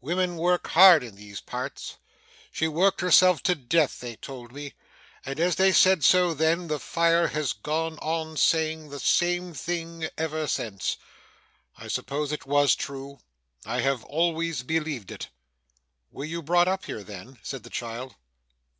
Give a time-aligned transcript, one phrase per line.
[0.00, 1.96] Women work hard in these parts.
[2.52, 4.74] She worked herself to death they told me,
[5.26, 10.08] and, as they said so then, the fire has gone on saying the same thing
[10.16, 10.96] ever since.
[11.76, 13.18] I suppose it was true.
[13.66, 15.28] I have always believed it.'
[16.12, 18.14] 'Were you brought up here, then?' said the child.